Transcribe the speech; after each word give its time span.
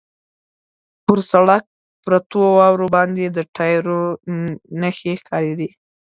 پر 1.05 1.17
سړک 1.31 1.63
پرتو 2.05 2.39
واورو 2.57 2.87
باندې 2.95 3.23
د 3.29 3.37
ټایرو 3.55 3.99
نښې 4.81 5.13
ښکارېدې. 5.21 5.69